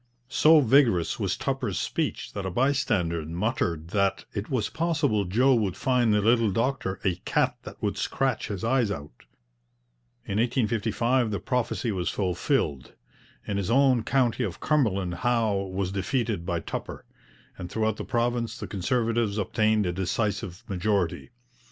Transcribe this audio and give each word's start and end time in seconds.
So 0.29 0.61
vigorous 0.61 1.19
was 1.19 1.37
Tupper's 1.37 1.77
speech 1.77 2.33
that 2.33 2.43
a 2.43 2.49
bystander 2.49 3.23
muttered 3.23 3.89
that 3.89 4.25
'it 4.33 4.49
was 4.49 4.67
possible 4.67 5.25
Joe 5.25 5.53
would 5.53 5.77
find 5.77 6.11
the 6.11 6.21
little 6.21 6.49
doctor 6.49 6.99
a 7.03 7.17
cat 7.17 7.55
that 7.65 7.79
would 7.83 7.97
scratch 7.99 8.47
his 8.47 8.63
eyes 8.63 8.89
out.' 8.89 9.25
In 10.25 10.39
1855 10.39 11.29
the 11.29 11.39
prophecy 11.39 11.91
was 11.91 12.09
fulfilled. 12.09 12.93
In 13.45 13.57
his 13.57 13.69
own 13.69 14.01
county 14.01 14.43
of 14.43 14.59
Cumberland 14.59 15.13
Howe 15.21 15.69
was 15.71 15.91
defeated 15.91 16.47
by 16.47 16.61
Tupper, 16.61 17.05
and 17.55 17.69
throughout 17.69 17.97
the 17.97 18.03
province 18.03 18.57
the 18.57 18.65
Conservatives 18.65 19.37
obtained 19.37 19.85
a 19.85 19.91
decisive 19.93 20.63
majority. 20.67 21.29